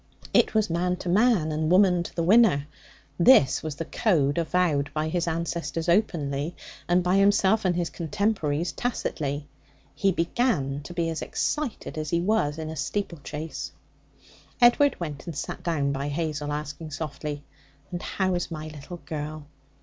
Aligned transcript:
It 0.33 0.55
was 0.55 0.67
man 0.67 0.95
to 0.95 1.09
man, 1.09 1.51
and 1.51 1.61
the 1.61 1.67
woman 1.67 2.01
to 2.01 2.15
the 2.15 2.23
winner. 2.23 2.65
This 3.19 3.61
was 3.61 3.75
the 3.75 3.85
code 3.85 4.39
avowed 4.39 4.89
by 4.95 5.09
his 5.09 5.27
ancestors 5.27 5.87
openly, 5.87 6.55
and 6.89 7.03
by 7.03 7.17
himself 7.17 7.65
and 7.65 7.75
his 7.75 7.91
contemporaries 7.91 8.71
tacitly. 8.71 9.45
He 9.93 10.11
began 10.11 10.81
to 10.85 10.93
be 10.95 11.07
as 11.11 11.21
excited 11.21 11.99
as 11.99 12.09
he 12.09 12.19
was 12.19 12.57
in 12.57 12.71
a 12.71 12.75
steeplechase. 12.75 13.73
Edward 14.59 14.99
went 14.99 15.27
and 15.27 15.37
sat 15.37 15.61
down 15.61 15.91
by 15.91 16.07
Hazel, 16.07 16.51
asking 16.51 16.89
softly: 16.89 17.43
'And 17.91 18.01
how 18.01 18.33
is 18.33 18.49
my 18.49 18.69
little 18.69 19.01
girl?' 19.05 19.45